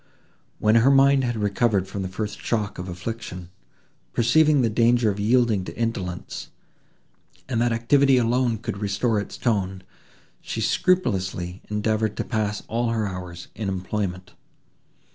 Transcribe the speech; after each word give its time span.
When 0.57 0.73
her 0.77 0.89
mind 0.89 1.23
had 1.23 1.35
recovered 1.35 1.87
from 1.87 2.01
the 2.01 2.07
first 2.07 2.41
shock 2.41 2.79
of 2.79 2.89
affliction, 2.89 3.51
perceiving 4.13 4.63
the 4.63 4.69
danger 4.71 5.11
of 5.11 5.19
yielding 5.19 5.63
to 5.65 5.77
indolence, 5.77 6.49
and 7.47 7.61
that 7.61 7.71
activity 7.71 8.17
alone 8.17 8.57
could 8.57 8.79
restore 8.79 9.19
its 9.19 9.37
tone, 9.37 9.83
she 10.41 10.59
scrupulously 10.59 11.61
endeavoured 11.69 12.17
to 12.17 12.23
pass 12.23 12.63
all 12.67 12.89
her 12.89 13.05
hours 13.05 13.49
in 13.53 13.69
employment. 13.69 14.33